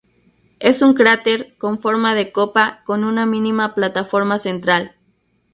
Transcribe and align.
Es 0.59 0.81
un 0.81 0.95
cráter 0.95 1.55
con 1.59 1.77
forma 1.79 2.15
de 2.15 2.31
copa, 2.31 2.81
con 2.87 3.03
una 3.03 3.27
mínima 3.27 3.75
plataforma 3.75 4.39
central. 4.39 4.95